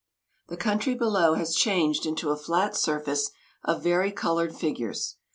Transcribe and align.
The 0.47 0.57
country 0.57 0.95
below 0.95 1.35
has 1.35 1.53
changed 1.55 2.07
into 2.07 2.31
a 2.31 2.35
flat 2.35 2.75
surface 2.75 3.29
of 3.63 3.83
varicoloured 3.83 4.55
figures. 4.55 5.17